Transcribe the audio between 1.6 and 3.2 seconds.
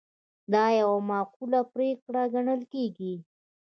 پرېکړه ګڼل کیږي.